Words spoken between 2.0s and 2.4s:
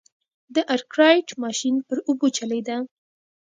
اوبو